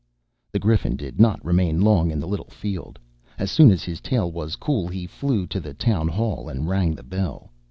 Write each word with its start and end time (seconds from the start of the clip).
The 0.51 0.57
Griffin 0.57 0.95
did 0.95 1.19
not 1.19 1.45
remain 1.45 1.79
long 1.79 2.09
in 2.09 2.19
the 2.19 2.27
little 2.27 2.49
field. 2.49 2.97
As 3.37 3.51
soon 3.51 3.69
as 3.69 3.83
his 3.83 4.01
tail 4.01 4.31
was 4.31 4.55
cool 4.55 4.87
he 4.87 5.05
flew 5.05 5.45
to 5.45 5.59
the 5.59 5.75
town 5.75 6.07
hall 6.07 6.49
and 6.49 6.67
rang 6.67 6.95
the 6.95 7.03
bell. 7.03 7.51